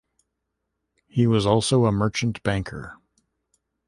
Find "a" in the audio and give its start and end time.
1.85-1.91